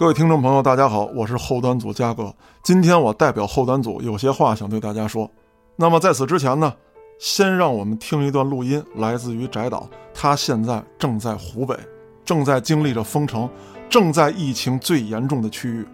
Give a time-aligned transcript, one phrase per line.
[0.00, 2.34] 各位听众朋友，大家好，我是后端组嘉哥。
[2.62, 5.30] 今天我代表后端组有些话想对大家说。
[5.76, 6.72] 那么在此之前呢，
[7.18, 11.76] 先让我们听一段录音，来自于翟导，他现在正在湖北，
[12.24, 13.46] 正在经历着封城，
[13.90, 15.86] 正在疫情最严重的区域。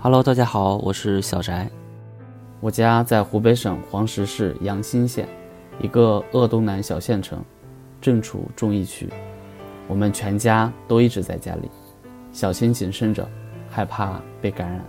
[0.00, 1.70] Hello，大家好，我是小翟，
[2.58, 5.28] 我家在湖北省黄石市阳新县，
[5.78, 7.40] 一个鄂东南小县城，
[8.00, 9.08] 正处重疫区。
[9.88, 11.70] 我们全家都一直在家里，
[12.32, 13.28] 小心谨慎着，
[13.70, 14.84] 害怕被感染。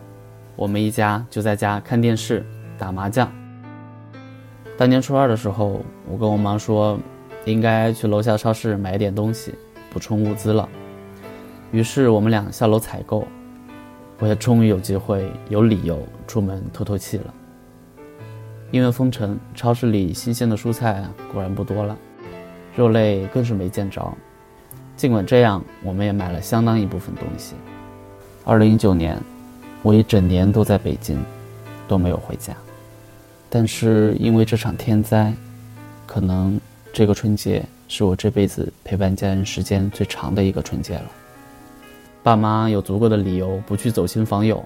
[0.56, 2.46] 我们一家就在家看电视、
[2.78, 3.32] 打麻将。
[4.78, 7.00] 大年初二的时候，我跟我妈说，
[7.46, 9.54] 应该去楼下超市买点东西，
[9.92, 10.68] 补充物资了。
[11.72, 13.28] 于是我们俩下楼采购。
[14.20, 17.32] 我也终于有机会、有理由出门透透气了。
[18.72, 21.96] 因为封城，超市里新鲜的蔬菜果然不多了，
[22.76, 24.12] 肉类更是没见着。
[24.98, 27.54] 尽管这样，我们也买了相当一部分东西。
[28.44, 29.16] 二零一九年，
[29.84, 31.24] 我一整年都在北京，
[31.88, 32.52] 都没有回家。
[33.48, 35.32] 但是因为这场天灾，
[36.08, 36.60] 可能
[36.92, 41.06] 这个春节是我这辈子陪伴家人时间最长的一个春节了。
[42.24, 44.66] 爸妈有足够的理由不去走亲访友，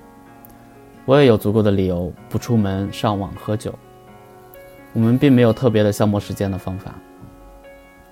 [1.04, 3.78] 我也有足够的理由不出门上网喝酒。
[4.94, 6.96] 我们并没有特别的消磨时间的方法。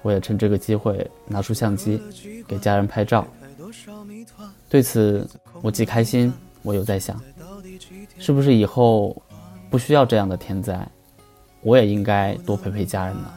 [0.01, 2.01] 我也趁这个机会拿出相机，
[2.47, 3.25] 给家人拍照。
[4.69, 5.27] 对此，
[5.61, 7.19] 我既开心，我又在想，
[8.17, 9.15] 是不是以后
[9.69, 10.87] 不需要这样的天灾，
[11.61, 13.33] 我也应该多陪陪家人呢？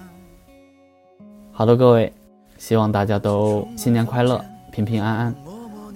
[1.52, 2.12] 好的，各位，
[2.58, 5.34] 希望大家都新年快乐，平平安安，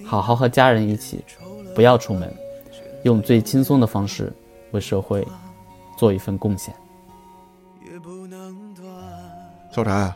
[0.04, 1.24] 好好和家人一起，
[1.74, 2.32] 不要出门，
[3.04, 4.32] 用最轻松的方式
[4.72, 5.26] 为社会
[5.96, 6.74] 做一份贡献。
[9.70, 10.12] 小翟，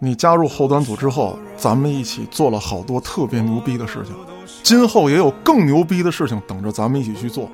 [0.00, 4.14] 你加入后端组之后，咱们一起做了好多特别牛逼的事情，
[4.62, 7.50] 今后也有更牛逼的事情等着咱们一起去做。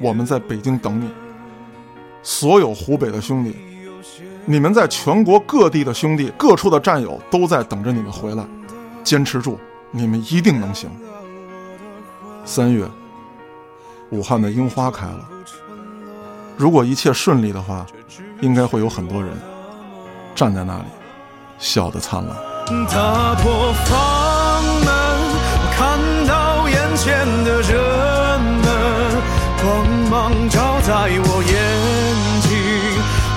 [0.00, 1.08] 我们在北京等你，
[2.20, 3.54] 所有湖北的兄弟，
[4.44, 8.44] 你们在全国各地的兄弟、各处的战友都在等着你们回来，
[9.04, 9.56] 坚持住，
[9.92, 10.90] 你们一定能行。
[12.44, 12.84] 三月，
[14.10, 15.28] 武汉的樱花开了，
[16.56, 17.86] 如果一切顺利的话，
[18.40, 19.32] 应该会有很多人
[20.34, 20.84] 站在那里。
[21.58, 22.36] 笑得灿烂。
[22.88, 24.88] 打破房门，
[25.76, 27.72] 看到眼前的人
[28.40, 28.66] 们，
[29.62, 29.64] 光
[30.10, 30.92] 芒照在
[31.24, 31.52] 我眼
[32.40, 32.50] 睛，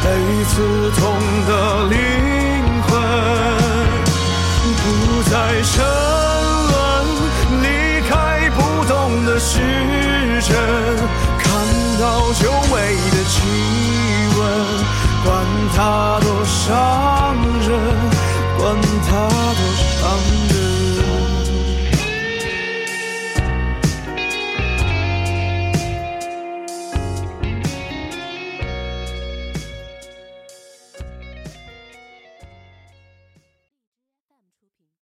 [0.04, 0.06] 被
[0.46, 0.56] 刺
[0.92, 1.00] 痛
[1.48, 1.50] 的
[1.90, 1.96] 灵
[2.84, 2.90] 魂
[4.78, 4.86] 不
[5.30, 5.32] 再
[5.64, 5.76] 沉
[6.72, 6.76] 沦，
[7.64, 7.66] 离
[8.08, 8.94] 开不动
[9.26, 9.60] 的时
[10.42, 10.50] 针，
[11.38, 11.46] 看
[12.00, 12.67] 到就。